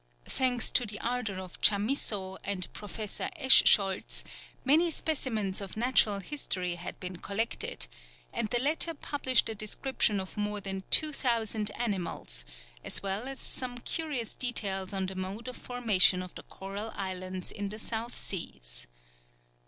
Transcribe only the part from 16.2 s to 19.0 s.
of the Coral islands in the South Seas.